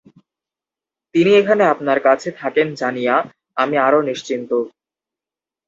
[1.15, 3.15] তিনি এখানে আপনার কাছে থাকেন জানিয়া
[3.57, 4.51] আমি আরো নিশ্চিন্ত।